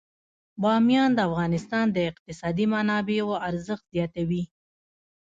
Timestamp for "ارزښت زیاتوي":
3.49-4.43